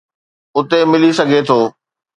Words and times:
اتي 0.57 0.79
ملي 0.91 1.11
سگهي 1.19 1.41
ٿو. 1.47 1.59